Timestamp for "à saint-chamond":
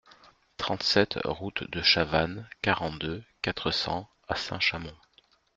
4.27-4.95